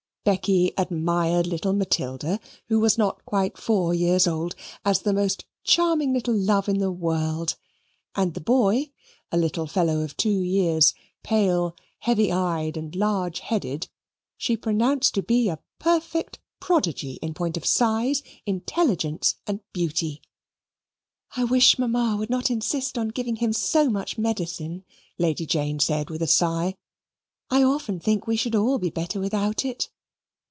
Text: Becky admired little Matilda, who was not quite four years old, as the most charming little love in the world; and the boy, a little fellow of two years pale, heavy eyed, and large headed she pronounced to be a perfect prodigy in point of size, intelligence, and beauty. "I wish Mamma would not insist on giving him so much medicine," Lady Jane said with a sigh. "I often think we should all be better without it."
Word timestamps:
Becky 0.23 0.71
admired 0.77 1.47
little 1.47 1.73
Matilda, 1.73 2.39
who 2.67 2.79
was 2.79 2.95
not 2.95 3.25
quite 3.25 3.57
four 3.57 3.91
years 3.91 4.27
old, 4.27 4.53
as 4.85 4.99
the 5.01 5.13
most 5.13 5.45
charming 5.63 6.13
little 6.13 6.35
love 6.35 6.69
in 6.69 6.77
the 6.77 6.91
world; 6.91 7.55
and 8.13 8.35
the 8.35 8.39
boy, 8.39 8.91
a 9.31 9.37
little 9.37 9.65
fellow 9.65 10.01
of 10.01 10.15
two 10.15 10.41
years 10.43 10.93
pale, 11.23 11.75
heavy 12.01 12.31
eyed, 12.31 12.77
and 12.77 12.95
large 12.95 13.39
headed 13.39 13.87
she 14.37 14.55
pronounced 14.55 15.15
to 15.15 15.23
be 15.23 15.49
a 15.49 15.57
perfect 15.79 16.37
prodigy 16.59 17.13
in 17.23 17.33
point 17.33 17.57
of 17.57 17.65
size, 17.65 18.21
intelligence, 18.45 19.37
and 19.47 19.61
beauty. 19.73 20.21
"I 21.35 21.45
wish 21.45 21.79
Mamma 21.79 22.15
would 22.19 22.29
not 22.29 22.51
insist 22.51 22.95
on 22.95 23.07
giving 23.07 23.37
him 23.37 23.53
so 23.53 23.89
much 23.89 24.19
medicine," 24.19 24.83
Lady 25.17 25.47
Jane 25.47 25.79
said 25.79 26.11
with 26.11 26.21
a 26.21 26.27
sigh. 26.27 26.75
"I 27.49 27.63
often 27.63 27.99
think 27.99 28.27
we 28.27 28.37
should 28.37 28.53
all 28.55 28.77
be 28.77 28.91
better 28.91 29.19
without 29.19 29.65
it." 29.65 29.89